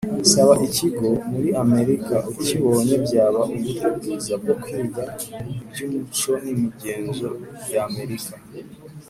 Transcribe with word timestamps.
Saba 0.31 0.53
ikigo 0.67 1.09
muri 1.31 1.49
Amerika 1.63 2.15
ukibonye 2.31 2.95
byaba 3.05 3.41
uburyo 3.53 3.87
bwiza 3.95 4.33
bwo 4.41 4.53
kwiga 4.61 5.03
iby’umuco 5.59 6.31
n’imigenzo 6.43 7.27
y’Amerika 7.73 8.33